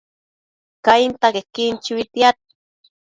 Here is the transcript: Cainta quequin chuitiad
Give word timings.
Cainta 0.85 1.27
quequin 1.35 1.73
chuitiad 1.85 2.35